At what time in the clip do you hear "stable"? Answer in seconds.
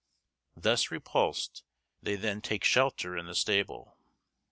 3.35-3.99